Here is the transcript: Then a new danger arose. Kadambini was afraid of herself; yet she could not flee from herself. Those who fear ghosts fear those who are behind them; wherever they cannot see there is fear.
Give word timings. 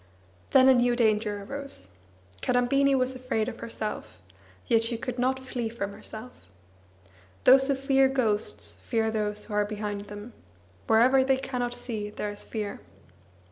Then 0.49 0.67
a 0.67 0.73
new 0.73 0.95
danger 0.95 1.43
arose. 1.47 1.89
Kadambini 2.41 2.95
was 2.97 3.13
afraid 3.13 3.47
of 3.47 3.59
herself; 3.59 4.17
yet 4.65 4.83
she 4.83 4.97
could 4.97 5.19
not 5.19 5.39
flee 5.45 5.69
from 5.69 5.93
herself. 5.93 6.31
Those 7.43 7.67
who 7.67 7.75
fear 7.75 8.09
ghosts 8.09 8.79
fear 8.83 9.11
those 9.11 9.45
who 9.45 9.53
are 9.53 9.63
behind 9.63 10.05
them; 10.05 10.33
wherever 10.87 11.23
they 11.23 11.37
cannot 11.37 11.75
see 11.75 12.09
there 12.09 12.31
is 12.31 12.43
fear. 12.43 12.79